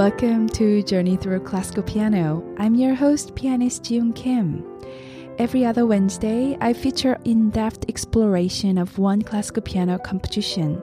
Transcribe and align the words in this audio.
Welcome 0.00 0.48
to 0.54 0.82
Journey 0.82 1.18
Through 1.18 1.40
Classical 1.40 1.82
Piano. 1.82 2.42
I'm 2.56 2.74
your 2.74 2.94
host, 2.94 3.34
pianist 3.34 3.84
Ji 3.84 4.00
Yoon 4.00 4.16
Kim. 4.16 4.64
Every 5.36 5.62
other 5.62 5.84
Wednesday, 5.84 6.56
I 6.58 6.72
feature 6.72 7.18
in-depth 7.26 7.84
exploration 7.86 8.78
of 8.78 8.96
one 8.96 9.20
classical 9.20 9.60
piano 9.60 9.98
composition. 9.98 10.82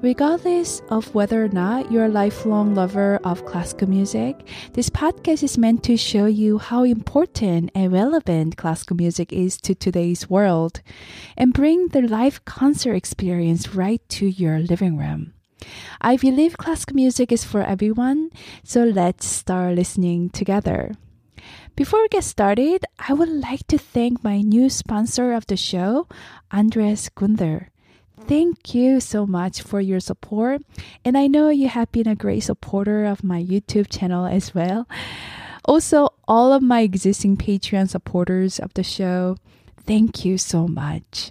Regardless 0.00 0.80
of 0.88 1.14
whether 1.14 1.44
or 1.44 1.48
not 1.48 1.92
you're 1.92 2.06
a 2.06 2.08
lifelong 2.08 2.74
lover 2.74 3.20
of 3.24 3.44
classical 3.44 3.90
music, 3.90 4.48
this 4.72 4.88
podcast 4.88 5.42
is 5.42 5.58
meant 5.58 5.82
to 5.84 5.98
show 5.98 6.24
you 6.24 6.56
how 6.56 6.82
important 6.82 7.70
and 7.74 7.92
relevant 7.92 8.56
classical 8.56 8.96
music 8.96 9.34
is 9.34 9.58
to 9.58 9.74
today's 9.74 10.30
world 10.30 10.80
and 11.36 11.52
bring 11.52 11.88
the 11.88 12.00
live 12.00 12.46
concert 12.46 12.94
experience 12.94 13.74
right 13.74 14.00
to 14.08 14.26
your 14.26 14.60
living 14.60 14.96
room. 14.96 15.34
I 16.00 16.16
believe 16.16 16.56
classical 16.56 16.94
music 16.94 17.32
is 17.32 17.44
for 17.44 17.62
everyone, 17.62 18.30
so 18.62 18.84
let's 18.84 19.26
start 19.26 19.74
listening 19.74 20.30
together. 20.30 20.92
Before 21.74 22.00
we 22.02 22.08
get 22.08 22.24
started, 22.24 22.84
I 22.98 23.12
would 23.12 23.28
like 23.28 23.66
to 23.68 23.78
thank 23.78 24.24
my 24.24 24.40
new 24.40 24.70
sponsor 24.70 25.32
of 25.32 25.46
the 25.46 25.56
show, 25.56 26.08
Andres 26.50 27.10
Gunther. 27.10 27.70
Thank 28.26 28.74
you 28.74 28.98
so 28.98 29.26
much 29.26 29.62
for 29.62 29.80
your 29.80 30.00
support, 30.00 30.62
and 31.04 31.16
I 31.18 31.26
know 31.26 31.50
you 31.50 31.68
have 31.68 31.92
been 31.92 32.08
a 32.08 32.16
great 32.16 32.40
supporter 32.40 33.04
of 33.04 33.22
my 33.22 33.42
YouTube 33.42 33.88
channel 33.90 34.26
as 34.26 34.54
well. 34.54 34.88
Also, 35.64 36.08
all 36.26 36.52
of 36.52 36.62
my 36.62 36.80
existing 36.80 37.36
Patreon 37.36 37.88
supporters 37.88 38.58
of 38.58 38.72
the 38.74 38.82
show, 38.82 39.36
thank 39.86 40.24
you 40.24 40.38
so 40.38 40.66
much. 40.66 41.30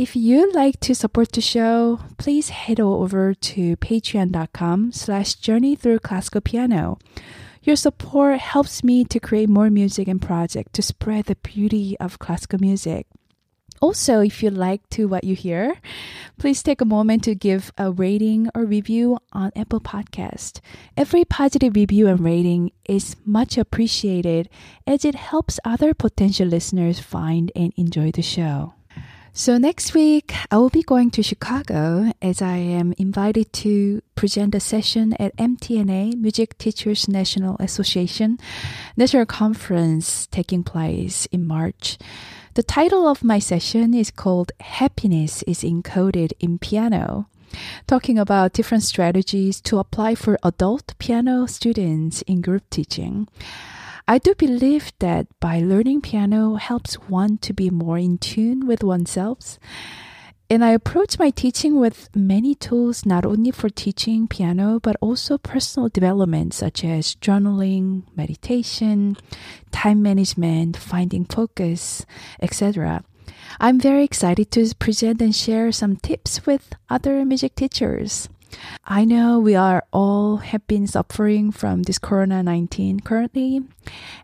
If 0.00 0.16
you'd 0.16 0.54
like 0.54 0.80
to 0.80 0.94
support 0.94 1.32
the 1.32 1.42
show, 1.42 2.00
please 2.16 2.48
head 2.48 2.80
over 2.80 3.34
to 3.34 3.76
patreon.com 3.76 4.92
slash 4.92 5.34
journey 5.34 5.76
through 5.76 5.98
classical 5.98 6.40
piano. 6.40 6.98
Your 7.62 7.76
support 7.76 8.38
helps 8.40 8.82
me 8.82 9.04
to 9.04 9.20
create 9.20 9.50
more 9.50 9.68
music 9.68 10.08
and 10.08 10.22
projects 10.22 10.72
to 10.72 10.80
spread 10.80 11.26
the 11.26 11.36
beauty 11.36 11.98
of 12.00 12.18
classical 12.18 12.58
music. 12.58 13.08
Also, 13.82 14.20
if 14.20 14.42
you 14.42 14.48
like 14.48 14.88
to 14.88 15.06
what 15.06 15.22
you 15.22 15.34
hear, 15.34 15.76
please 16.38 16.62
take 16.62 16.80
a 16.80 16.86
moment 16.86 17.22
to 17.24 17.34
give 17.34 17.70
a 17.76 17.92
rating 17.92 18.48
or 18.54 18.64
review 18.64 19.18
on 19.34 19.52
Apple 19.54 19.82
Podcast. 19.82 20.60
Every 20.96 21.26
positive 21.26 21.76
review 21.76 22.08
and 22.08 22.20
rating 22.20 22.72
is 22.88 23.16
much 23.26 23.58
appreciated 23.58 24.48
as 24.86 25.04
it 25.04 25.14
helps 25.14 25.60
other 25.62 25.92
potential 25.92 26.48
listeners 26.48 27.00
find 27.00 27.52
and 27.54 27.74
enjoy 27.76 28.12
the 28.12 28.22
show. 28.22 28.72
So 29.32 29.58
next 29.58 29.94
week, 29.94 30.34
I 30.50 30.58
will 30.58 30.70
be 30.70 30.82
going 30.82 31.10
to 31.12 31.22
Chicago 31.22 32.12
as 32.20 32.42
I 32.42 32.56
am 32.56 32.92
invited 32.98 33.52
to 33.64 34.02
present 34.16 34.54
a 34.54 34.60
session 34.60 35.14
at 35.20 35.36
MTNA, 35.36 36.16
Music 36.16 36.58
Teachers 36.58 37.08
National 37.08 37.56
Association, 37.60 38.38
National 38.96 39.26
Conference 39.26 40.26
taking 40.26 40.64
place 40.64 41.26
in 41.26 41.46
March. 41.46 41.96
The 42.54 42.64
title 42.64 43.06
of 43.06 43.22
my 43.22 43.38
session 43.38 43.94
is 43.94 44.10
called 44.10 44.50
Happiness 44.60 45.42
is 45.44 45.62
Encoded 45.62 46.32
in 46.40 46.58
Piano 46.58 47.28
talking 47.88 48.16
about 48.16 48.52
different 48.52 48.84
strategies 48.84 49.60
to 49.60 49.78
apply 49.78 50.14
for 50.14 50.38
adult 50.44 50.94
piano 50.98 51.46
students 51.48 52.22
in 52.22 52.40
group 52.40 52.62
teaching. 52.70 53.26
I 54.10 54.18
do 54.18 54.34
believe 54.34 54.90
that 54.98 55.28
by 55.38 55.60
learning 55.60 56.00
piano 56.00 56.56
helps 56.56 56.94
one 56.94 57.38
to 57.46 57.52
be 57.52 57.70
more 57.70 57.96
in 57.96 58.18
tune 58.18 58.66
with 58.66 58.82
oneself. 58.82 59.56
And 60.50 60.64
I 60.64 60.70
approach 60.70 61.16
my 61.16 61.30
teaching 61.30 61.78
with 61.78 62.08
many 62.12 62.56
tools, 62.56 63.06
not 63.06 63.24
only 63.24 63.52
for 63.52 63.68
teaching 63.68 64.26
piano, 64.26 64.80
but 64.80 64.96
also 65.00 65.38
personal 65.38 65.88
development, 65.88 66.54
such 66.54 66.82
as 66.82 67.14
journaling, 67.22 68.02
meditation, 68.16 69.16
time 69.70 70.02
management, 70.02 70.76
finding 70.76 71.24
focus, 71.24 72.04
etc. 72.42 73.04
I'm 73.60 73.78
very 73.78 74.02
excited 74.02 74.50
to 74.50 74.74
present 74.74 75.22
and 75.22 75.36
share 75.36 75.70
some 75.70 75.94
tips 75.94 76.44
with 76.44 76.72
other 76.88 77.24
music 77.24 77.54
teachers. 77.54 78.28
I 78.84 79.04
know 79.04 79.38
we 79.38 79.54
are 79.54 79.84
all 79.92 80.38
have 80.38 80.66
been 80.66 80.86
suffering 80.86 81.52
from 81.52 81.84
this 81.84 81.98
Corona 81.98 82.42
19 82.42 83.00
currently, 83.00 83.62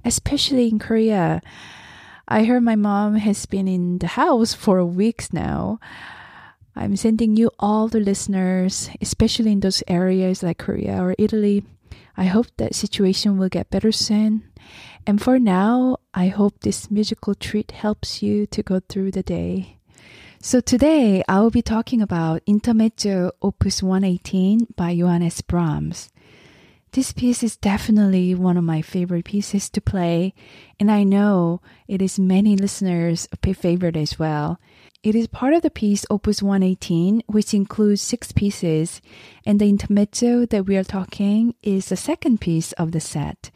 especially 0.04 0.68
in 0.68 0.78
Korea. 0.78 1.40
I 2.28 2.44
heard 2.44 2.62
my 2.62 2.76
mom 2.76 3.16
has 3.16 3.46
been 3.46 3.68
in 3.68 3.98
the 3.98 4.18
house 4.18 4.52
for 4.52 4.84
weeks 4.84 5.32
now. 5.32 5.78
I'm 6.74 6.96
sending 6.96 7.36
you 7.36 7.50
all 7.58 7.88
the 7.88 8.00
listeners, 8.00 8.90
especially 9.00 9.52
in 9.52 9.60
those 9.60 9.82
areas 9.88 10.42
like 10.42 10.58
Korea 10.58 11.02
or 11.02 11.14
Italy. 11.18 11.64
I 12.16 12.24
hope 12.24 12.46
that 12.56 12.74
situation 12.74 13.38
will 13.38 13.48
get 13.48 13.70
better 13.70 13.92
soon. 13.92 14.42
And 15.06 15.22
for 15.22 15.38
now, 15.38 15.98
I 16.12 16.28
hope 16.28 16.60
this 16.60 16.90
musical 16.90 17.34
treat 17.34 17.70
helps 17.70 18.22
you 18.22 18.46
to 18.46 18.62
go 18.62 18.80
through 18.80 19.12
the 19.12 19.22
day. 19.22 19.75
So 20.46 20.60
today 20.60 21.24
I 21.26 21.40
will 21.40 21.50
be 21.50 21.60
talking 21.60 22.00
about 22.00 22.40
Intermezzo 22.46 23.32
Opus 23.42 23.82
118 23.82 24.68
by 24.76 24.94
Johannes 24.94 25.40
Brahms. 25.40 26.08
This 26.92 27.10
piece 27.10 27.42
is 27.42 27.56
definitely 27.56 28.32
one 28.32 28.56
of 28.56 28.62
my 28.62 28.80
favorite 28.80 29.24
pieces 29.24 29.68
to 29.70 29.80
play, 29.80 30.34
and 30.78 30.88
I 30.88 31.02
know 31.02 31.62
it 31.88 32.00
is 32.00 32.20
many 32.20 32.56
listeners' 32.56 33.26
favorite 33.42 33.96
as 33.96 34.20
well. 34.20 34.60
It 35.02 35.16
is 35.16 35.26
part 35.26 35.52
of 35.52 35.62
the 35.62 35.68
piece 35.68 36.06
Opus 36.10 36.40
118, 36.40 37.24
which 37.26 37.52
includes 37.52 38.00
six 38.00 38.30
pieces, 38.30 39.02
and 39.44 39.60
the 39.60 39.68
intermezzo 39.68 40.46
that 40.46 40.66
we 40.66 40.76
are 40.76 40.84
talking 40.84 41.56
is 41.64 41.86
the 41.86 41.96
second 41.96 42.40
piece 42.40 42.70
of 42.74 42.92
the 42.92 43.00
set. 43.00 43.50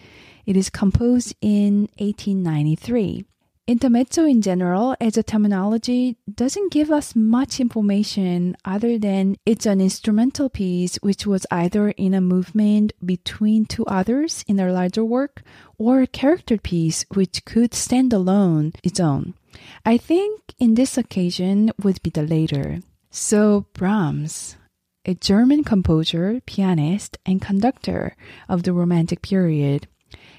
It 0.45 0.57
is 0.57 0.71
composed 0.71 1.37
in 1.41 1.83
1893. 1.99 3.27
Intermezzo 3.67 4.25
in 4.25 4.43
general, 4.43 4.97
as 5.01 5.17
a 5.17 5.23
terminology, 5.23 6.17
doesn't 6.33 6.73
give 6.73 6.91
us 6.91 7.15
much 7.15 7.61
information 7.61 8.57
other 8.65 8.99
than 8.99 9.37
it's 9.47 9.65
an 9.65 9.81
instrumental 9.81 10.49
piece 10.49 10.97
which 11.03 11.25
was 11.25 11.47
either 11.53 11.91
in 11.91 12.13
a 12.13 12.21
movement 12.21 12.93
between 13.05 13.65
two 13.65 13.87
others 13.87 14.45
in 14.49 14.59
a 14.59 14.73
larger 14.73 15.05
work 15.05 15.43
or 15.79 16.01
a 16.01 16.07
character 16.09 16.59
piece 16.59 17.05
which 17.15 17.45
could 17.45 17.73
stand 17.73 18.13
alone 18.13 18.73
its 18.83 18.99
own. 18.99 19.35
I 19.85 19.99
think 19.99 20.41
in 20.59 20.75
this 20.75 20.99
occasion 20.99 21.71
would 21.83 22.03
be 22.03 22.11
the 22.11 22.23
later. 22.23 22.81
So 23.11 23.67
Brahms, 23.73 24.57
a 25.05 25.15
German 25.15 25.63
composer, 25.65 26.41
pianist, 26.45 27.19
and 27.25 27.41
conductor 27.41 28.17
of 28.49 28.65
the 28.65 28.73
Romantic 28.73 29.23
period, 29.23 29.87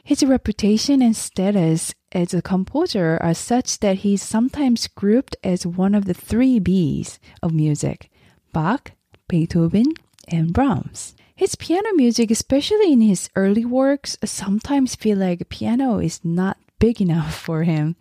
his 0.04 0.24
reputation 0.24 1.02
and 1.02 1.16
status 1.16 1.94
as 2.12 2.34
a 2.34 2.42
composer 2.42 3.18
are 3.22 3.34
such 3.34 3.80
that 3.80 3.98
he's 3.98 4.22
sometimes 4.22 4.88
grouped 4.88 5.36
as 5.44 5.66
one 5.66 5.96
of 5.96 6.06
the 6.06 6.14
three 6.14 6.60
Bs 6.60 7.20
of 7.42 7.54
music 7.54 8.10
Bach, 8.54 8.92
Beethoven, 9.28 9.94
and 10.28 10.54
Brahms. 10.54 11.16
His 11.36 11.56
piano 11.56 11.90
music, 11.94 12.30
especially 12.30 12.94
in 12.94 13.02
his 13.02 13.30
early 13.36 13.66
works, 13.66 14.18
sometimes 14.24 14.96
feel 14.96 15.18
like 15.18 15.50
piano 15.50 16.00
is 16.00 16.24
not 16.24 16.58
big 16.80 17.02
enough 17.02 17.34
for 17.46 17.64
him. 17.64 17.96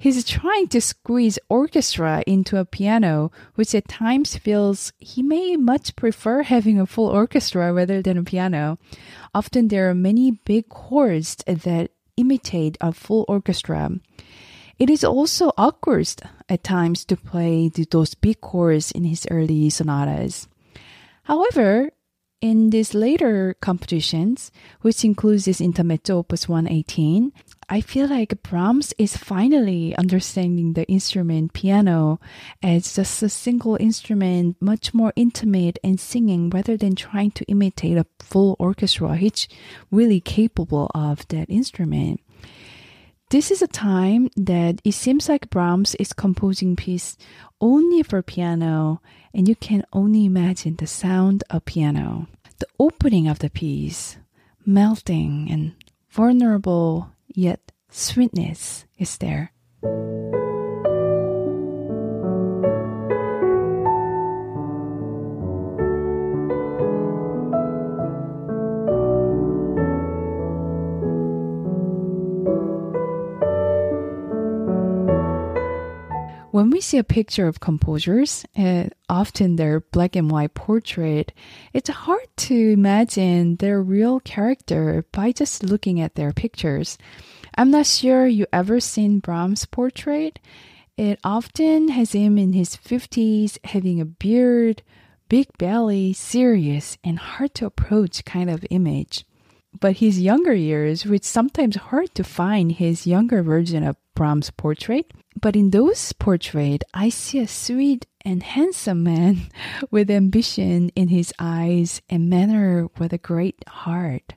He's 0.00 0.24
trying 0.24 0.66
to 0.68 0.80
squeeze 0.80 1.38
orchestra 1.48 2.24
into 2.26 2.56
a 2.56 2.64
piano, 2.64 3.30
which 3.54 3.72
at 3.72 3.86
times 3.86 4.36
feels 4.36 4.92
he 4.98 5.22
may 5.22 5.56
much 5.56 5.94
prefer 5.94 6.42
having 6.42 6.80
a 6.80 6.86
full 6.86 7.06
orchestra 7.06 7.72
rather 7.72 8.02
than 8.02 8.18
a 8.18 8.24
piano. 8.24 8.78
Often 9.32 9.68
there 9.68 9.88
are 9.88 9.94
many 9.94 10.32
big 10.32 10.68
chords 10.68 11.36
that 11.46 11.92
imitate 12.16 12.76
a 12.80 12.92
full 12.92 13.24
orchestra. 13.28 13.90
It 14.78 14.90
is 14.90 15.04
also 15.04 15.52
awkward 15.56 16.08
at 16.48 16.64
times 16.64 17.04
to 17.06 17.16
play 17.16 17.68
those 17.68 18.14
big 18.14 18.40
chords 18.40 18.90
in 18.90 19.04
his 19.04 19.26
early 19.30 19.70
sonatas. 19.70 20.48
However, 21.24 21.90
in 22.40 22.70
these 22.70 22.92
later 22.92 23.54
compositions, 23.60 24.50
which 24.80 25.04
includes 25.04 25.44
this 25.44 25.60
intermezzo 25.60 26.18
opus 26.18 26.48
118, 26.48 27.32
I 27.72 27.80
feel 27.80 28.06
like 28.06 28.42
Brahms 28.42 28.92
is 28.98 29.16
finally 29.16 29.96
understanding 29.96 30.74
the 30.74 30.84
instrument 30.88 31.54
piano 31.54 32.20
as 32.62 32.96
just 32.96 33.22
a 33.22 33.30
single 33.30 33.78
instrument, 33.80 34.60
much 34.60 34.92
more 34.92 35.14
intimate 35.16 35.78
and 35.82 35.98
singing 35.98 36.50
rather 36.50 36.76
than 36.76 36.94
trying 36.94 37.30
to 37.30 37.46
imitate 37.46 37.96
a 37.96 38.04
full 38.18 38.56
orchestra. 38.58 39.16
He's 39.16 39.48
really 39.90 40.20
capable 40.20 40.90
of 40.94 41.26
that 41.28 41.48
instrument. 41.48 42.20
This 43.30 43.50
is 43.50 43.62
a 43.62 43.66
time 43.66 44.28
that 44.36 44.82
it 44.84 44.92
seems 44.92 45.30
like 45.30 45.48
Brahms 45.48 45.94
is 45.94 46.12
composing 46.12 46.76
piece 46.76 47.16
only 47.58 48.02
for 48.02 48.20
piano, 48.20 49.00
and 49.32 49.48
you 49.48 49.56
can 49.56 49.82
only 49.94 50.26
imagine 50.26 50.76
the 50.76 50.86
sound 50.86 51.42
of 51.48 51.64
piano. 51.64 52.28
The 52.58 52.68
opening 52.78 53.28
of 53.28 53.38
the 53.38 53.48
piece, 53.48 54.18
melting 54.66 55.48
and 55.50 55.72
vulnerable 56.10 57.11
yet 57.34 57.72
sweetness 57.90 58.86
is 58.98 59.18
there. 59.18 59.52
We 76.72 76.80
see 76.80 76.98
a 76.98 77.04
picture 77.04 77.46
of 77.46 77.60
composers, 77.60 78.44
uh, 78.56 78.84
often 79.08 79.56
their 79.56 79.80
black 79.80 80.16
and 80.16 80.30
white 80.30 80.54
portrait, 80.54 81.32
it's 81.72 81.90
hard 81.90 82.26
to 82.36 82.72
imagine 82.72 83.56
their 83.56 83.82
real 83.82 84.20
character 84.20 85.04
by 85.12 85.32
just 85.32 85.62
looking 85.62 86.00
at 86.00 86.14
their 86.14 86.32
pictures. 86.32 86.96
I'm 87.54 87.70
not 87.70 87.86
sure 87.86 88.26
you 88.26 88.46
ever 88.52 88.80
seen 88.80 89.20
Brahms' 89.20 89.66
portrait. 89.66 90.38
It 90.96 91.20
often 91.22 91.88
has 91.88 92.12
him 92.12 92.38
in 92.38 92.54
his 92.54 92.76
50s 92.76 93.58
having 93.64 94.00
a 94.00 94.06
beard, 94.06 94.82
big 95.28 95.46
belly, 95.58 96.12
serious, 96.14 96.96
and 97.04 97.18
hard 97.18 97.54
to 97.56 97.66
approach 97.66 98.24
kind 98.24 98.48
of 98.48 98.64
image. 98.70 99.26
But 99.80 99.96
his 99.96 100.20
younger 100.20 100.54
years, 100.54 101.04
which 101.04 101.24
sometimes 101.24 101.76
hard 101.76 102.14
to 102.14 102.24
find 102.24 102.72
his 102.72 103.06
younger 103.06 103.42
version 103.42 103.84
of 103.84 103.96
Brahms' 104.14 104.50
portrait, 104.50 105.12
but 105.40 105.56
in 105.56 105.70
those 105.70 106.12
portraits, 106.12 106.84
I 106.92 107.08
see 107.08 107.38
a 107.40 107.48
sweet 107.48 108.06
and 108.24 108.42
handsome 108.42 109.02
man 109.02 109.48
with 109.90 110.10
ambition 110.10 110.90
in 110.94 111.08
his 111.08 111.32
eyes 111.38 112.02
and 112.08 112.28
manner 112.28 112.88
with 112.98 113.12
a 113.12 113.18
great 113.18 113.66
heart. 113.66 114.34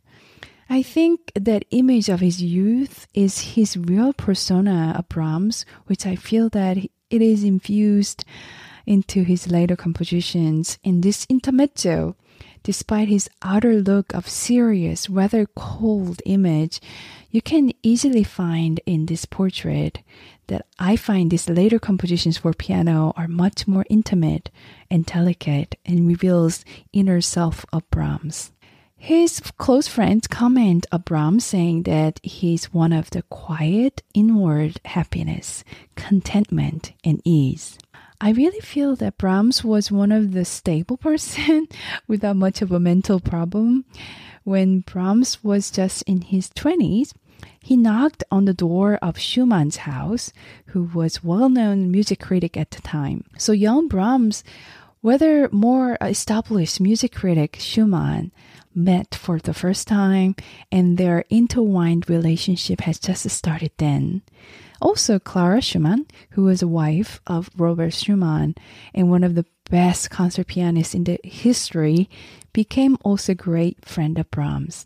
I 0.70 0.82
think 0.82 1.32
that 1.36 1.66
image 1.70 2.10
of 2.10 2.22
his 2.22 2.42
youth 2.42 3.06
is 3.14 3.54
his 3.54 3.78
real 3.78 4.14
persona 4.14 4.96
of 4.98 5.10
Brahms, 5.10 5.66
which 5.86 6.08
I 6.08 6.16
feel 6.16 6.50
that 6.50 6.78
it 6.78 7.22
is 7.22 7.44
infused 7.44 8.26
into 8.86 9.24
his 9.24 9.50
later 9.50 9.76
compositions. 9.76 10.80
In 10.84 11.02
this 11.02 11.26
intermezzo, 11.30 12.16
despite 12.66 13.08
his 13.08 13.30
outer 13.44 13.76
look 13.76 14.12
of 14.16 14.28
serious, 14.28 15.08
rather 15.08 15.46
cold 15.56 16.20
image, 16.26 16.82
you 17.30 17.40
can 17.40 17.72
easily 17.84 18.24
find 18.24 18.82
in 18.88 19.06
this 19.06 19.24
portrait 19.24 20.00
that 20.48 20.66
I 20.80 20.96
find 20.96 21.30
these 21.30 21.48
later 21.48 21.78
compositions 21.78 22.40
for 22.40 22.54
piano 22.54 23.14
are 23.16 23.28
much 23.28 23.68
more 23.68 23.86
intimate 23.88 24.50
and 24.90 25.06
delicate 25.06 25.76
and 25.86 26.08
reveals 26.08 26.66
inner 26.92 27.22
self 27.22 27.68
of 27.72 27.88
Brahms. 27.92 28.52
His 28.98 29.40
close 29.60 29.88
friends 29.88 30.26
comment 30.26 30.88
of 30.92 31.06
Brahms 31.06 31.46
saying 31.46 31.84
that 31.84 32.20
he's 32.24 32.74
one 32.74 32.94
of 32.94 33.12
the 33.12 33.22
quiet 33.24 34.02
inward 34.16 34.82
happiness, 34.86 35.64
contentment, 35.96 36.94
and 37.04 37.22
ease. 37.24 37.78
I 38.22 38.32
really 38.32 38.60
feel 38.62 38.96
that 38.98 39.18
Brahms 39.18 39.64
was 39.64 39.92
one 39.92 40.12
of 40.12 40.32
the 40.32 40.46
stable 40.46 40.98
person 41.10 41.68
without 42.08 42.36
much 42.36 42.62
of 42.62 42.72
a 42.72 42.80
mental 42.80 43.20
problem. 43.20 43.86
When 44.44 44.82
Brahms 44.82 45.44
was 45.44 45.72
just 45.72 46.04
in 46.04 46.22
his 46.22 46.50
20s, 46.50 47.14
he 47.62 47.76
knocked 47.76 48.24
on 48.32 48.46
the 48.46 48.54
door 48.54 48.98
of 49.02 49.20
Schumann's 49.20 49.78
house, 49.78 50.32
who 50.68 50.84
was 50.94 51.24
well-known 51.24 51.92
music 51.92 52.20
critic 52.20 52.56
at 52.56 52.72
the 52.72 52.82
time. 52.82 53.24
So 53.38 53.52
young 53.52 53.88
Brahms, 53.88 54.44
whether 55.02 55.50
more 55.50 55.98
established 56.00 56.80
music 56.80 57.14
critic 57.14 57.58
Schumann, 57.60 58.32
met 58.74 59.16
for 59.16 59.40
the 59.40 59.54
first 59.54 59.88
time 59.88 60.36
and 60.72 60.98
their 60.98 61.24
intertwined 61.30 62.10
relationship 62.10 62.82
has 62.82 63.00
just 63.00 63.28
started 63.30 63.72
then. 63.78 64.22
Also, 64.86 65.18
Clara 65.18 65.62
Schumann, 65.62 66.06
who 66.34 66.44
was 66.44 66.62
a 66.62 66.68
wife 66.68 67.20
of 67.26 67.50
Robert 67.58 67.92
Schumann 67.92 68.54
and 68.94 69.10
one 69.10 69.24
of 69.24 69.34
the 69.34 69.48
best 69.72 70.12
concert 70.12 70.46
pianists 70.46 70.94
in 70.94 71.06
the 71.06 71.20
history, 71.24 72.08
became 72.54 72.96
also 73.02 73.32
a 73.32 73.36
great 73.36 73.84
friend 73.84 74.20
of 74.20 74.30
Brahms. 74.30 74.86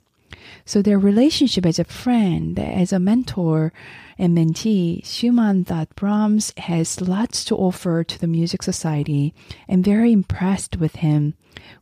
So 0.64 0.82
their 0.82 0.98
relationship 0.98 1.66
as 1.66 1.80
a 1.80 1.84
friend, 1.84 2.58
as 2.58 2.94
a 2.94 2.98
mentor 2.98 3.74
and 4.18 4.38
mentee, 4.38 5.06
Schumann 5.06 5.66
thought 5.66 5.94
Brahms 5.98 6.54
has 6.56 7.02
lots 7.02 7.44
to 7.44 7.58
offer 7.58 8.06
to 8.06 8.18
the 8.18 8.26
music 8.26 8.64
society 8.64 9.34
and 9.68 9.84
very 9.84 10.14
impressed 10.14 10.78
with 10.78 10.96
him 11.04 11.34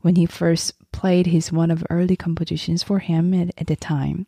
when 0.01 0.15
he 0.15 0.25
first 0.25 0.73
played 0.91 1.27
his 1.27 1.51
one 1.51 1.69
of 1.69 1.85
early 1.91 2.15
compositions 2.15 2.81
for 2.81 2.97
him 2.97 3.31
at, 3.35 3.53
at 3.59 3.67
the 3.67 3.75
time. 3.75 4.25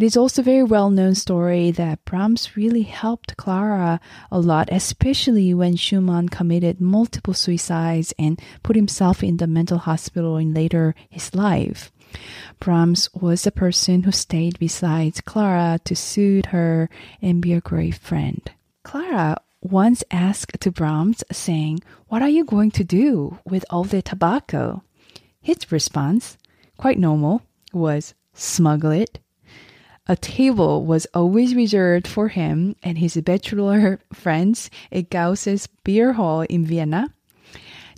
It 0.00 0.06
is 0.06 0.16
also 0.16 0.40
a 0.40 0.44
very 0.46 0.62
well 0.62 0.88
known 0.88 1.14
story 1.14 1.70
that 1.72 2.06
Brahms 2.06 2.56
really 2.56 2.84
helped 2.84 3.36
Clara 3.36 4.00
a 4.30 4.40
lot, 4.40 4.70
especially 4.72 5.52
when 5.52 5.76
Schumann 5.76 6.30
committed 6.30 6.80
multiple 6.80 7.34
suicides 7.34 8.14
and 8.18 8.40
put 8.62 8.76
himself 8.76 9.22
in 9.22 9.36
the 9.36 9.46
mental 9.46 9.76
hospital 9.76 10.38
in 10.38 10.54
later 10.54 10.94
his 11.10 11.34
life. 11.34 11.92
Brahms 12.60 13.10
was 13.12 13.42
the 13.42 13.52
person 13.52 14.04
who 14.04 14.10
stayed 14.10 14.58
beside 14.58 15.22
Clara 15.26 15.78
to 15.84 15.94
soothe 15.94 16.46
her 16.46 16.88
and 17.20 17.42
be 17.42 17.52
a 17.52 17.60
great 17.60 17.96
friend. 17.96 18.50
Clara 18.82 19.36
once 19.60 20.02
asked 20.10 20.58
to 20.62 20.72
Brahms, 20.72 21.22
saying, 21.30 21.80
What 22.08 22.22
are 22.22 22.30
you 22.30 22.46
going 22.46 22.70
to 22.70 22.84
do 22.84 23.36
with 23.44 23.66
all 23.68 23.84
the 23.84 24.00
tobacco? 24.00 24.82
His 25.42 25.70
response, 25.70 26.38
quite 26.78 26.98
normal, 26.98 27.42
was 27.74 28.14
smuggle 28.32 28.92
it 28.92 29.18
a 30.06 30.16
table 30.16 30.84
was 30.84 31.06
always 31.14 31.54
reserved 31.54 32.06
for 32.06 32.28
him 32.28 32.74
and 32.82 32.98
his 32.98 33.16
bachelor 33.16 34.00
friends 34.12 34.70
at 34.90 35.10
Gauss's 35.10 35.68
beer 35.84 36.14
hall 36.14 36.42
in 36.42 36.64
Vienna. 36.64 37.12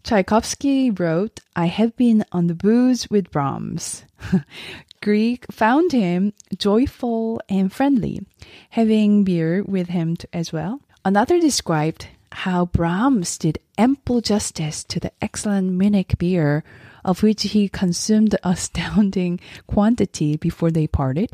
Tchaikovsky 0.03 0.91
wrote, 0.91 1.41
I 1.55 1.67
have 1.67 1.97
been 1.97 2.25
on 2.33 2.49
the 2.49 2.55
booze 2.55 3.09
with 3.09 3.31
Brahms. 3.31 4.05
Grieg 5.01 5.47
found 5.51 5.93
him 5.93 6.33
joyful 6.57 7.41
and 7.49 7.73
friendly, 7.73 8.27
having 8.71 9.25
beer 9.25 9.63
with 9.63 9.89
him 9.89 10.17
as 10.33 10.53
well. 10.53 10.81
Another 11.05 11.41
described 11.41 12.09
how 12.33 12.67
Brahms 12.67 13.39
did 13.39 13.59
ample 13.79 14.21
justice 14.21 14.85
to 14.85 15.01
the 15.01 15.13
excellent 15.21 15.73
Munich 15.73 16.17
beer, 16.19 16.65
of 17.05 17.23
which 17.23 17.43
he 17.43 17.69
consumed 17.69 18.37
astounding 18.45 19.41
quantity 19.67 20.37
before 20.37 20.71
they 20.71 20.87
parted, 20.87 21.33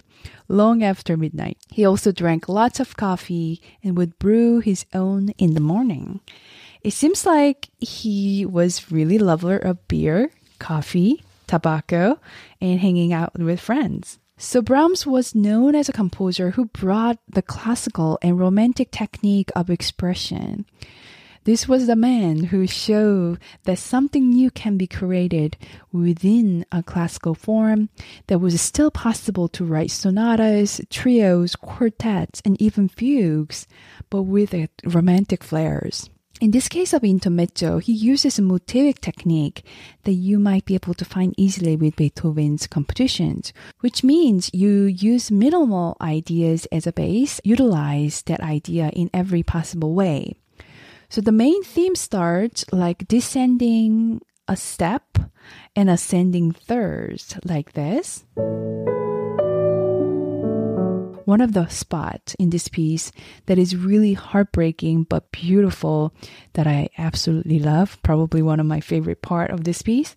long 0.48 0.82
after 0.82 1.16
midnight. 1.16 1.58
He 1.70 1.84
also 1.84 2.12
drank 2.12 2.48
lots 2.48 2.80
of 2.80 2.96
coffee 2.96 3.60
and 3.82 3.96
would 3.96 4.18
brew 4.18 4.60
his 4.60 4.86
own 4.94 5.30
in 5.38 5.54
the 5.54 5.60
morning. 5.60 6.20
It 6.82 6.92
seems 6.92 7.26
like 7.26 7.68
he 7.78 8.46
was 8.46 8.90
really 8.90 9.18
lover 9.18 9.56
of 9.56 9.86
beer, 9.88 10.30
coffee, 10.58 11.24
tobacco, 11.46 12.20
and 12.60 12.80
hanging 12.80 13.12
out 13.12 13.38
with 13.38 13.60
friends. 13.60 14.18
So 14.36 14.62
Brahms 14.62 15.04
was 15.04 15.34
known 15.34 15.74
as 15.74 15.88
a 15.88 15.92
composer 15.92 16.50
who 16.50 16.66
brought 16.66 17.18
the 17.28 17.42
classical 17.42 18.20
and 18.22 18.38
romantic 18.38 18.92
technique 18.92 19.50
of 19.56 19.68
expression. 19.68 20.64
This 21.48 21.66
was 21.66 21.86
the 21.86 21.96
man 21.96 22.44
who 22.52 22.66
showed 22.66 23.38
that 23.64 23.78
something 23.78 24.28
new 24.28 24.50
can 24.50 24.76
be 24.76 24.86
created 24.86 25.56
within 25.90 26.66
a 26.70 26.82
classical 26.82 27.34
form 27.34 27.88
that 28.26 28.38
was 28.38 28.60
still 28.60 28.90
possible 28.90 29.48
to 29.48 29.64
write 29.64 29.90
sonatas, 29.90 30.78
trios, 30.90 31.56
quartets, 31.56 32.42
and 32.44 32.60
even 32.60 32.90
fugues, 32.90 33.66
but 34.10 34.24
with 34.24 34.54
romantic 34.84 35.42
flares. 35.42 36.10
In 36.38 36.50
this 36.50 36.68
case 36.68 36.92
of 36.92 37.02
intermezzo, 37.02 37.78
he 37.78 37.94
uses 37.94 38.38
a 38.38 38.42
motivic 38.42 38.98
technique 38.98 39.64
that 40.04 40.12
you 40.12 40.38
might 40.38 40.66
be 40.66 40.74
able 40.74 40.92
to 40.92 41.04
find 41.06 41.32
easily 41.38 41.76
with 41.76 41.96
Beethoven's 41.96 42.66
compositions, 42.66 43.54
which 43.80 44.04
means 44.04 44.50
you 44.52 44.82
use 44.82 45.30
minimal 45.30 45.96
ideas 46.02 46.66
as 46.70 46.86
a 46.86 46.92
base, 46.92 47.40
utilize 47.42 48.20
that 48.24 48.40
idea 48.40 48.90
in 48.90 49.08
every 49.14 49.42
possible 49.42 49.94
way. 49.94 50.34
So 51.10 51.22
the 51.22 51.32
main 51.32 51.62
theme 51.62 51.94
starts 51.94 52.66
like 52.70 53.08
descending 53.08 54.20
a 54.46 54.56
step 54.56 55.18
and 55.74 55.88
ascending 55.88 56.52
thirds 56.52 57.38
like 57.44 57.72
this. 57.72 58.24
One 61.24 61.40
of 61.40 61.52
the 61.52 61.68
spots 61.68 62.34
in 62.34 62.50
this 62.50 62.68
piece 62.68 63.10
that 63.46 63.58
is 63.58 63.76
really 63.76 64.14
heartbreaking 64.14 65.04
but 65.04 65.32
beautiful 65.32 66.14
that 66.54 66.66
I 66.66 66.88
absolutely 66.98 67.58
love, 67.58 67.98
probably 68.02 68.42
one 68.42 68.60
of 68.60 68.66
my 68.66 68.80
favorite 68.80 69.22
part 69.22 69.50
of 69.50 69.64
this 69.64 69.80
piece. 69.80 70.14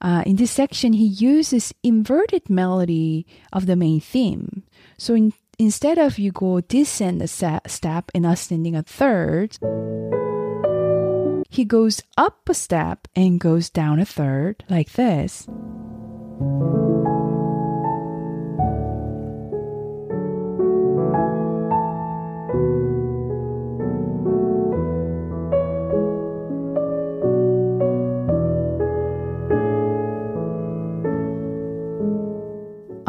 Uh, 0.00 0.22
in 0.26 0.36
this 0.36 0.50
section, 0.50 0.92
he 0.92 1.06
uses 1.06 1.72
inverted 1.82 2.50
melody 2.50 3.26
of 3.52 3.66
the 3.66 3.76
main 3.76 4.00
theme. 4.00 4.62
So 4.98 5.14
in 5.14 5.32
instead 5.58 5.98
of 5.98 6.18
you 6.18 6.32
go 6.32 6.60
descend 6.60 7.22
a 7.22 7.28
step 7.28 8.10
and 8.14 8.26
ascending 8.26 8.76
a 8.76 8.82
third, 8.82 9.58
he 11.50 11.64
goes 11.64 12.02
up 12.16 12.48
a 12.48 12.54
step 12.54 13.06
and 13.14 13.40
goes 13.40 13.70
down 13.70 13.98
a 14.00 14.04
third 14.04 14.64
like 14.68 14.92
this. 14.92 15.46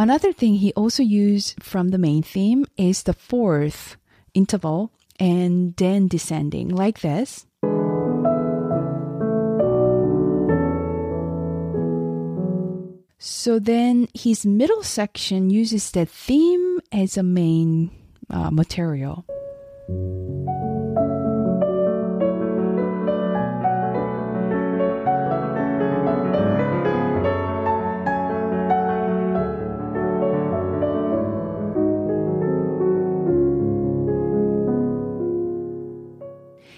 Another 0.05 0.31
thing 0.31 0.53
he 0.61 0.71
also 0.73 1.01
used 1.01 1.63
from 1.63 1.89
the 1.89 1.97
main 1.97 2.21
theme 2.21 2.67
is 2.77 3.01
the 3.01 3.13
fourth 3.13 3.97
interval 4.35 4.91
and 5.19 5.75
then 5.77 6.07
descending 6.07 6.69
like 6.69 7.01
this. 7.01 7.47
So 13.17 13.57
then 13.57 14.07
his 14.13 14.45
middle 14.45 14.83
section 14.83 15.49
uses 15.49 15.89
the 15.89 16.05
theme 16.05 16.81
as 16.91 17.17
a 17.17 17.23
main 17.23 17.89
uh, 18.29 18.51
material. 18.51 19.25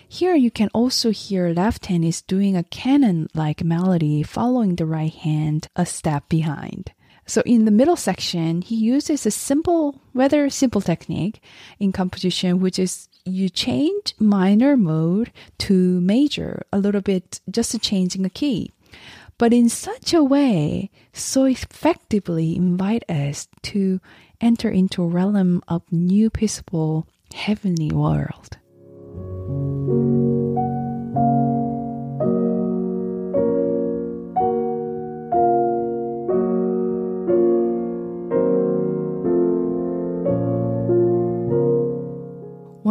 Here 0.10 0.36
you 0.36 0.52
can 0.52 0.70
also 0.74 1.12
hear 1.12 1.50
left 1.50 1.88
hand 1.88 2.06
is 2.06 2.22
doing 2.22 2.56
a 2.56 2.64
canon 2.64 3.28
like 3.34 3.64
melody 3.64 4.24
following 4.24 4.76
the 4.76 4.86
right 4.86 5.14
hand 5.14 5.68
a 5.76 5.86
step 5.86 6.30
behind. 6.30 6.94
So 7.26 7.42
in 7.46 7.66
the 7.66 7.72
middle 7.72 7.98
section, 7.98 8.62
he 8.62 8.76
uses 8.76 9.26
a 9.26 9.32
simple, 9.32 10.02
rather 10.14 10.50
simple 10.50 10.80
technique 10.80 11.42
in 11.78 11.92
composition, 11.92 12.62
which 12.62 12.80
is 12.80 13.10
you 13.26 13.50
change 13.50 14.16
minor 14.18 14.78
mode 14.78 15.34
to 15.60 16.00
major 16.00 16.66
a 16.72 16.80
little 16.80 17.02
bit, 17.02 17.42
just 17.52 17.80
changing 17.82 18.26
a 18.26 18.30
key. 18.30 18.72
But 19.38 19.52
in 19.52 19.68
such 19.68 20.14
a 20.14 20.24
way, 20.24 20.90
so 21.12 21.44
effectively 21.44 22.56
invite 22.56 23.04
us 23.10 23.50
to 23.64 24.00
enter 24.40 24.70
into 24.70 25.04
a 25.04 25.08
realm 25.08 25.62
of 25.68 25.84
new 25.92 26.30
peaceful 26.30 27.08
heavenly 27.34 27.92
world. 27.92 28.58
One 29.88 29.96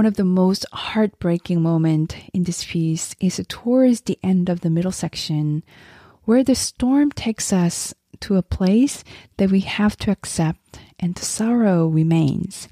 of 0.06 0.14
the 0.14 0.24
most 0.24 0.64
heartbreaking 0.72 1.60
moments 1.60 2.14
in 2.32 2.44
this 2.44 2.64
piece 2.64 3.14
is 3.20 3.44
towards 3.46 4.00
the 4.00 4.18
end 4.22 4.48
of 4.48 4.60
the 4.60 4.70
middle 4.70 4.90
section, 4.90 5.64
where 6.24 6.42
the 6.42 6.54
storm 6.54 7.12
takes 7.12 7.52
us 7.52 7.92
to 8.20 8.36
a 8.36 8.42
place 8.42 9.04
that 9.36 9.50
we 9.50 9.60
have 9.60 9.98
to 9.98 10.10
accept 10.10 10.80
and 10.98 11.14
the 11.14 11.26
sorrow 11.26 11.88
remains. 11.88 12.68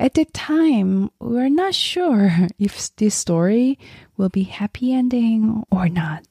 At 0.00 0.14
the 0.14 0.24
time, 0.24 1.10
we're 1.20 1.50
not 1.50 1.74
sure 1.74 2.48
if 2.58 2.96
this 2.96 3.14
story 3.14 3.78
will 4.16 4.30
be 4.30 4.44
happy 4.44 4.94
ending 4.94 5.62
or 5.70 5.90
not. 5.90 6.24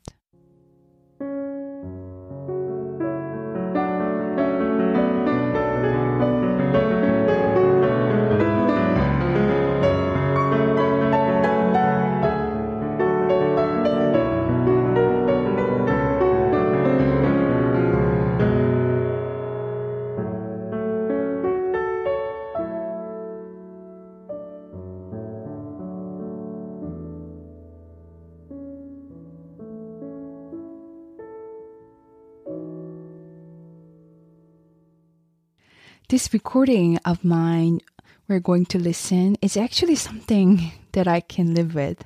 This 36.10 36.34
recording 36.34 36.98
of 37.06 37.24
mine 37.24 37.82
we're 38.28 38.40
going 38.40 38.66
to 38.74 38.80
listen 38.80 39.36
is 39.44 39.56
actually 39.56 39.94
something 39.94 40.72
that 40.94 41.08
I 41.08 41.20
can 41.20 41.54
live 41.54 41.76
with. 41.76 42.04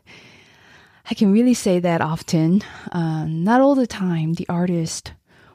I 1.10 1.14
can 1.14 1.32
really 1.32 1.54
say 1.54 1.80
that 1.80 2.02
often. 2.02 2.64
Uh, 2.92 3.26
not 3.28 3.62
all 3.62 3.76
the 3.76 3.88
time, 3.88 4.34
the 4.34 4.46
artist, 4.50 5.14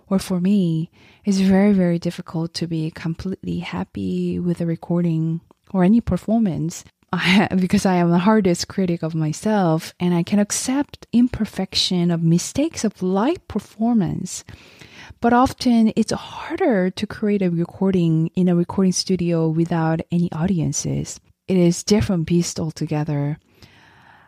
or 0.08 0.18
for 0.18 0.40
me, 0.40 0.90
it's 1.26 1.40
very, 1.40 1.74
very 1.74 1.98
difficult 1.98 2.54
to 2.54 2.66
be 2.66 2.90
completely 2.90 3.58
happy 3.58 4.38
with 4.38 4.62
a 4.62 4.66
recording 4.66 5.42
or 5.70 5.84
any 5.84 6.00
performance. 6.00 6.84
I, 7.12 7.48
because 7.56 7.86
I 7.86 7.96
am 7.96 8.10
the 8.10 8.18
hardest 8.18 8.68
critic 8.68 9.02
of 9.02 9.14
myself 9.14 9.94
and 9.98 10.14
I 10.14 10.22
can 10.22 10.38
accept 10.38 11.06
imperfection 11.12 12.10
of 12.10 12.22
mistakes 12.22 12.84
of 12.84 13.02
live 13.02 13.46
performance. 13.48 14.44
But 15.20 15.32
often 15.32 15.92
it's 15.96 16.12
harder 16.12 16.90
to 16.90 17.06
create 17.06 17.42
a 17.42 17.50
recording 17.50 18.28
in 18.34 18.48
a 18.48 18.54
recording 18.54 18.92
studio 18.92 19.48
without 19.48 20.00
any 20.12 20.30
audiences. 20.32 21.18
It 21.48 21.56
is 21.56 21.82
different 21.82 22.26
beast 22.26 22.60
altogether. 22.60 23.38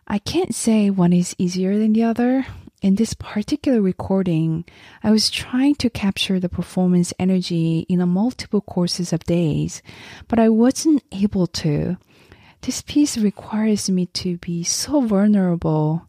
I 0.09 0.19
can't 0.19 0.55
say 0.55 0.91
one 0.91 1.13
is 1.13 1.37
easier 1.39 1.79
than 1.79 1.93
the 1.93 2.03
other. 2.03 2.47
In 2.83 2.95
this 2.95 3.15
particular 3.15 3.83
recording, 3.83 4.65
I 5.05 5.11
was 5.11 5.31
trying 5.31 5.75
to 5.77 5.91
capture 5.91 6.41
the 6.41 6.49
performance 6.49 7.13
energy 7.19 7.85
in 7.89 8.01
a 8.01 8.07
multiple 8.07 8.63
courses 8.63 9.13
of 9.13 9.23
days, 9.25 9.83
but 10.27 10.39
I 10.39 10.49
wasn't 10.49 11.05
able 11.13 11.47
to. 11.47 11.99
This 12.63 12.83
piece 12.83 13.17
requires 13.17 13.89
me 13.89 14.07
to 14.07 14.37
be 14.39 14.65
so 14.65 15.01
vulnerable 15.01 16.07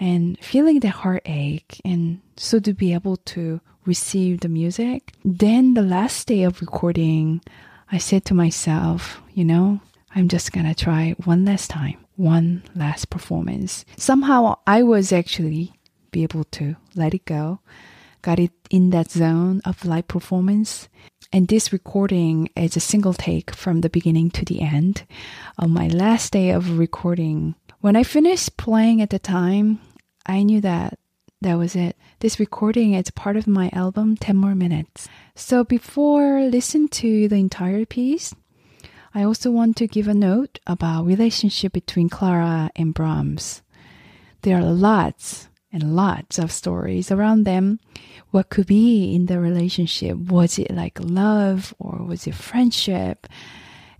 and 0.00 0.38
feeling 0.40 0.80
the 0.80 0.88
heartache 0.88 1.80
and 1.84 2.20
so 2.36 2.58
to 2.60 2.72
be 2.72 2.94
able 2.94 3.16
to 3.16 3.60
receive 3.84 4.40
the 4.40 4.48
music. 4.48 5.12
Then 5.24 5.74
the 5.74 5.82
last 5.82 6.26
day 6.26 6.42
of 6.44 6.60
recording, 6.60 7.42
I 7.92 7.98
said 7.98 8.24
to 8.26 8.34
myself, 8.34 9.20
you 9.34 9.44
know, 9.44 9.80
I'm 10.14 10.28
just 10.28 10.52
gonna 10.52 10.74
try 10.74 11.14
one 11.24 11.44
last 11.44 11.68
time, 11.70 11.98
one 12.16 12.62
last 12.74 13.10
performance. 13.10 13.84
Somehow 13.96 14.58
I 14.66 14.82
was 14.82 15.12
actually 15.12 15.74
be 16.12 16.22
able 16.22 16.44
to 16.44 16.76
let 16.94 17.12
it 17.12 17.24
go, 17.26 17.60
got 18.22 18.38
it 18.38 18.52
in 18.70 18.90
that 18.90 19.10
zone 19.10 19.60
of 19.64 19.84
live 19.84 20.08
performance. 20.08 20.88
And 21.30 21.46
this 21.46 21.74
recording 21.74 22.48
is 22.56 22.74
a 22.74 22.80
single 22.80 23.12
take 23.12 23.54
from 23.54 23.82
the 23.82 23.90
beginning 23.90 24.30
to 24.30 24.46
the 24.46 24.62
end. 24.62 25.04
On 25.58 25.70
my 25.70 25.86
last 25.86 26.32
day 26.32 26.50
of 26.50 26.78
recording, 26.78 27.54
when 27.80 27.96
I 27.96 28.02
finished 28.02 28.56
playing 28.56 29.02
at 29.02 29.10
the 29.10 29.18
time, 29.18 29.78
I 30.24 30.42
knew 30.42 30.62
that 30.62 30.98
that 31.42 31.56
was 31.56 31.76
it. 31.76 31.98
This 32.20 32.40
recording 32.40 32.94
is 32.94 33.10
part 33.10 33.36
of 33.36 33.46
my 33.46 33.68
album 33.74 34.16
10 34.16 34.36
More 34.36 34.54
Minutes. 34.54 35.06
So 35.34 35.64
before 35.64 36.40
listen 36.40 36.88
to 36.88 37.28
the 37.28 37.36
entire 37.36 37.84
piece, 37.84 38.34
I 39.14 39.22
also 39.22 39.50
want 39.50 39.76
to 39.76 39.86
give 39.86 40.08
a 40.08 40.14
note 40.14 40.58
about 40.66 41.04
relationship 41.04 41.74
between 41.74 42.08
Clara 42.08 42.70
and 42.74 42.94
Brahms. 42.94 43.60
There 44.42 44.56
are 44.56 44.64
lots 44.64 45.47
and 45.72 45.94
lots 45.94 46.38
of 46.38 46.50
stories 46.50 47.10
around 47.10 47.44
them. 47.44 47.80
What 48.30 48.48
could 48.48 48.66
be 48.66 49.14
in 49.14 49.26
the 49.26 49.38
relationship? 49.38 50.16
Was 50.16 50.58
it 50.58 50.70
like 50.70 50.98
love 51.00 51.74
or 51.78 52.04
was 52.04 52.26
it 52.26 52.34
friendship? 52.34 53.26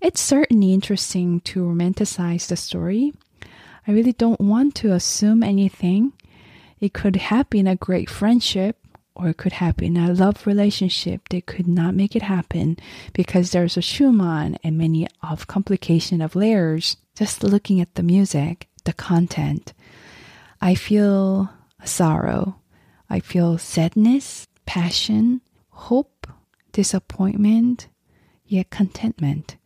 It's 0.00 0.20
certainly 0.20 0.72
interesting 0.72 1.40
to 1.40 1.64
romanticize 1.64 2.46
the 2.46 2.56
story. 2.56 3.12
I 3.86 3.92
really 3.92 4.12
don't 4.12 4.40
want 4.40 4.74
to 4.76 4.92
assume 4.92 5.42
anything 5.42 6.12
it 6.80 6.92
could 6.92 7.16
happen 7.16 7.66
a 7.66 7.76
great 7.76 8.08
friendship 8.08 8.76
or 9.14 9.30
it 9.30 9.36
could 9.36 9.54
happen 9.54 9.96
a 9.96 10.12
love 10.12 10.46
relationship 10.46 11.28
They 11.28 11.40
could 11.40 11.66
not 11.66 11.94
make 11.94 12.14
it 12.14 12.22
happen 12.22 12.76
because 13.12 13.50
there's 13.50 13.76
a 13.76 13.82
Schumann 13.82 14.58
and 14.62 14.78
many 14.78 15.08
of 15.22 15.48
complication 15.48 16.20
of 16.20 16.36
layers. 16.36 16.96
Just 17.16 17.42
looking 17.42 17.80
at 17.80 17.96
the 17.96 18.04
music, 18.04 18.68
the 18.84 18.92
content, 18.92 19.72
I 20.60 20.76
feel 20.76 21.50
sorrow. 21.88 22.60
I 23.10 23.20
feel 23.20 23.58
sadness, 23.58 24.46
passion, 24.66 25.40
hope, 25.70 26.26
disappointment, 26.72 27.88
yet 28.46 28.70
contentment. 28.70 29.56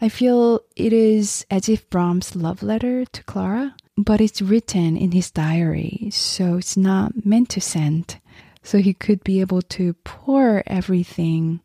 I 0.00 0.08
feel 0.08 0.60
it 0.76 0.92
is 0.92 1.46
as 1.50 1.68
if 1.68 1.88
Brahms' 1.88 2.36
love 2.36 2.62
letter 2.62 3.04
to 3.04 3.22
Clara 3.24 3.74
but 3.96 4.20
it's 4.20 4.42
written 4.42 4.96
in 4.96 5.12
his 5.12 5.30
diary, 5.30 6.08
so 6.10 6.56
it's 6.56 6.76
not 6.76 7.24
meant 7.24 7.48
to 7.50 7.60
send. 7.60 8.20
So 8.62 8.78
he 8.78 8.94
could 8.94 9.22
be 9.22 9.40
able 9.40 9.62
to 9.62 9.94
pour 10.04 10.62
everything, 10.66 11.60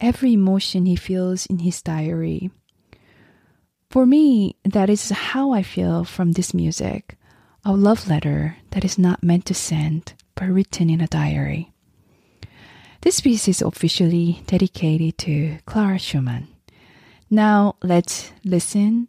every 0.00 0.32
emotion 0.32 0.86
he 0.86 0.96
feels 0.96 1.46
in 1.46 1.60
his 1.60 1.82
diary. 1.82 2.50
For 3.90 4.06
me, 4.06 4.56
that 4.64 4.90
is 4.90 5.10
how 5.10 5.52
I 5.52 5.62
feel 5.62 6.04
from 6.04 6.32
this 6.32 6.52
music 6.52 7.16
a 7.64 7.72
love 7.72 8.08
letter 8.08 8.56
that 8.70 8.84
is 8.84 8.98
not 8.98 9.22
meant 9.22 9.46
to 9.46 9.54
send, 9.54 10.14
but 10.34 10.48
written 10.48 10.90
in 10.90 11.00
a 11.00 11.06
diary. 11.06 11.72
This 13.02 13.20
piece 13.20 13.48
is 13.48 13.62
officially 13.62 14.42
dedicated 14.46 15.18
to 15.18 15.58
Clara 15.66 15.98
Schumann. 15.98 16.48
Now 17.30 17.76
let's 17.82 18.32
listen 18.44 19.08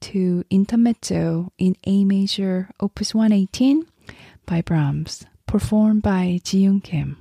to 0.00 0.44
Intermezzo 0.50 1.52
in 1.58 1.76
A 1.84 2.04
major, 2.04 2.70
opus 2.80 3.14
118 3.14 3.86
by 4.46 4.62
Brahms, 4.62 5.26
performed 5.46 6.02
by 6.02 6.40
Ji 6.42 6.64
Yoon 6.66 6.82
Kim. 6.82 7.18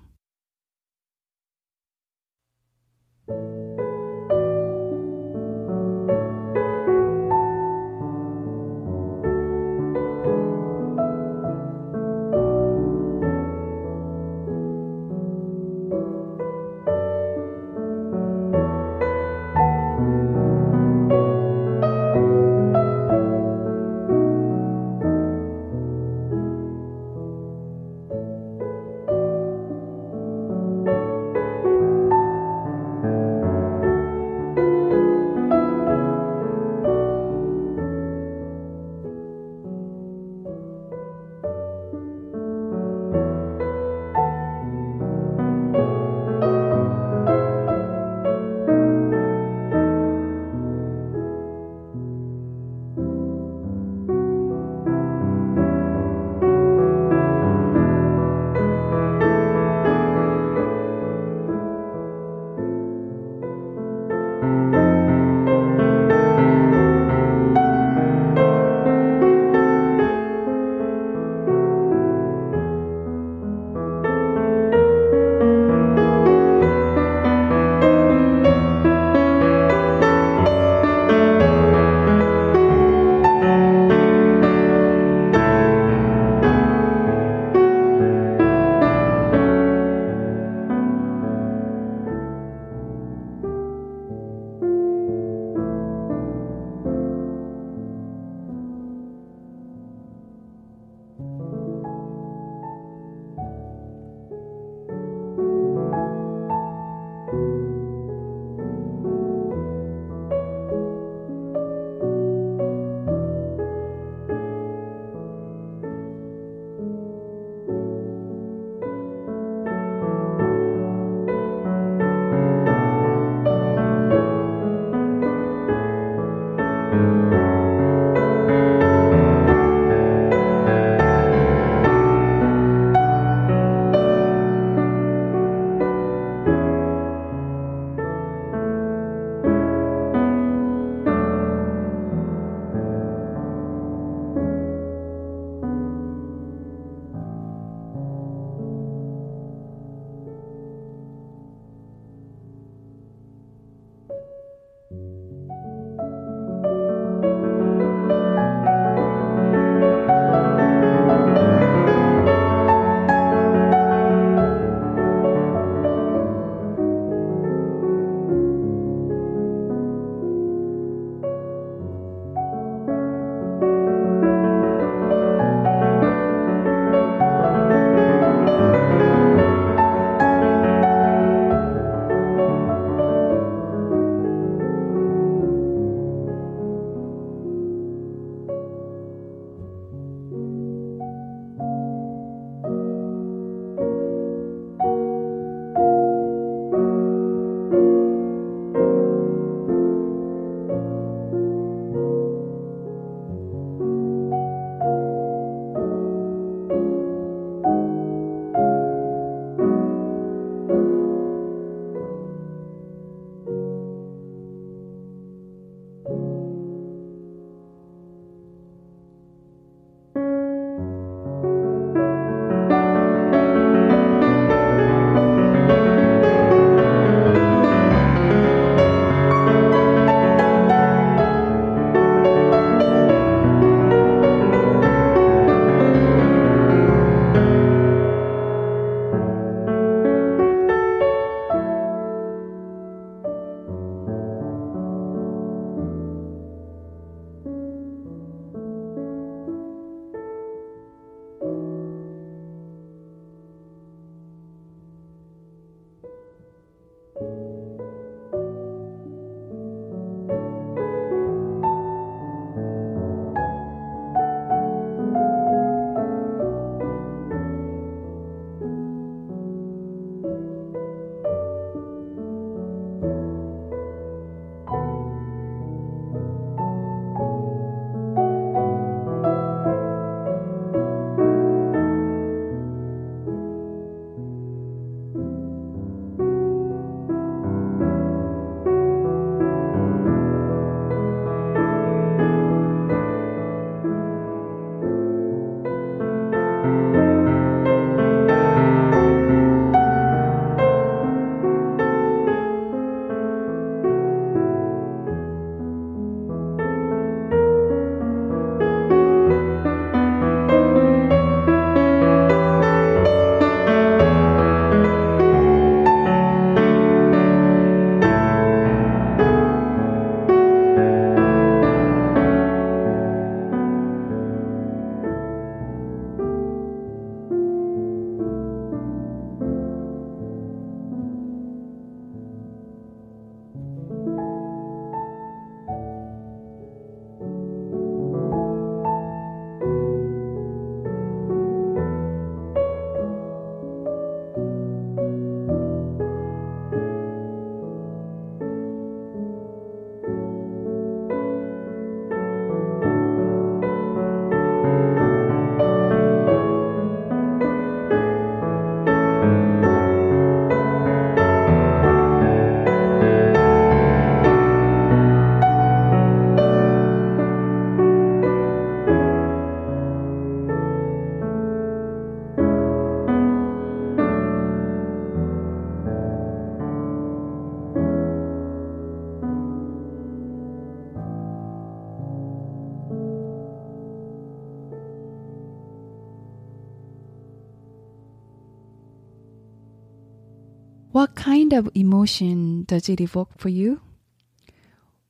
Kind 391.27 391.51
of 391.51 391.69
emotion 391.75 392.63
does 392.63 392.87
it 392.87 393.01
evoke 393.01 393.31
for 393.37 393.49
you? 393.49 393.81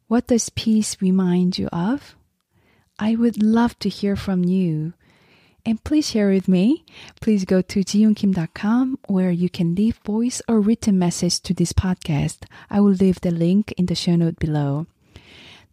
What 0.07 0.25
does 0.25 0.49
peace 0.49 0.97
remind 0.99 1.59
you 1.59 1.67
of? 1.67 2.15
I 2.97 3.15
would 3.15 3.43
love 3.43 3.77
to 3.79 3.89
hear 3.89 4.15
from 4.15 4.43
you. 4.43 4.93
And 5.63 5.83
please 5.83 6.09
share 6.09 6.29
with 6.29 6.47
me. 6.47 6.85
Please 7.21 7.45
go 7.45 7.61
to 7.61 7.81
jiyoonkim.com 7.81 8.97
where 9.05 9.29
you 9.29 9.47
can 9.47 9.75
leave 9.75 9.97
voice 9.97 10.41
or 10.47 10.59
written 10.59 10.97
message 10.97 11.39
to 11.41 11.53
this 11.53 11.71
podcast. 11.71 12.49
I 12.67 12.79
will 12.79 12.97
leave 12.97 13.21
the 13.21 13.29
link 13.29 13.71
in 13.77 13.85
the 13.85 13.93
show 13.93 14.15
note 14.15 14.39
below. 14.39 14.87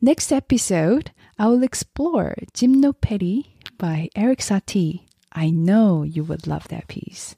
Next 0.03 0.31
episode, 0.31 1.11
I 1.39 1.47
will 1.47 1.63
explore 1.63 2.35
Gymnopédie 2.53 3.47
by 3.79 4.11
Erik 4.15 4.41
Satie. 4.41 5.05
I 5.33 5.49
know 5.49 6.03
you 6.03 6.23
would 6.23 6.47
love 6.47 6.69
that 6.69 6.89
piece. 6.89 7.35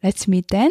Let's 0.00 0.28
meet 0.28 0.46
then. 0.46 0.70